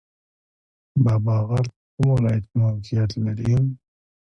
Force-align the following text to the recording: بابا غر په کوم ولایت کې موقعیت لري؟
بابا 1.03 1.37
غر 1.47 1.65
په 1.73 1.79
کوم 1.93 2.07
ولایت 2.15 2.43
کې 2.49 2.55
موقعیت 2.61 3.11
لري؟ 3.25 3.53